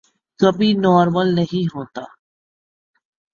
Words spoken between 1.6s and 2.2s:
ہونا۔